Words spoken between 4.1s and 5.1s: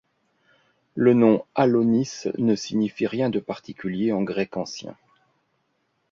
en Grec ancien.